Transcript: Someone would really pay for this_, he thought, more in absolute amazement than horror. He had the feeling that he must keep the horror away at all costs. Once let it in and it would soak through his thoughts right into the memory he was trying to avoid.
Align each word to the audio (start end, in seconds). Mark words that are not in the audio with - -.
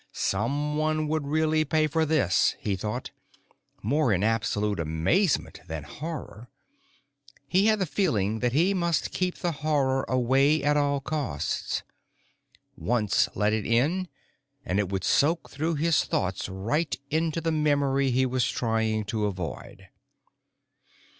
Someone 0.13 1.07
would 1.09 1.27
really 1.27 1.63
pay 1.63 1.85
for 1.85 2.07
this_, 2.07 2.55
he 2.57 2.75
thought, 2.75 3.11
more 3.83 4.11
in 4.11 4.23
absolute 4.23 4.79
amazement 4.79 5.59
than 5.67 5.83
horror. 5.83 6.49
He 7.47 7.67
had 7.67 7.77
the 7.77 7.85
feeling 7.85 8.39
that 8.39 8.51
he 8.51 8.73
must 8.73 9.11
keep 9.11 9.35
the 9.35 9.51
horror 9.51 10.03
away 10.09 10.63
at 10.63 10.75
all 10.75 11.01
costs. 11.01 11.83
Once 12.75 13.29
let 13.35 13.53
it 13.53 13.63
in 13.67 14.07
and 14.65 14.79
it 14.79 14.89
would 14.89 15.03
soak 15.03 15.51
through 15.51 15.75
his 15.75 16.03
thoughts 16.03 16.49
right 16.49 16.97
into 17.11 17.39
the 17.39 17.51
memory 17.51 18.09
he 18.09 18.25
was 18.25 18.49
trying 18.49 19.03
to 19.05 19.25
avoid. 19.27 19.89